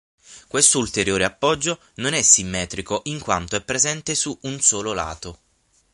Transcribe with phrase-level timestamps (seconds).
[0.47, 5.37] Questo ulteriore appoggio non è simmetrico in quanto è presente su un solo lato.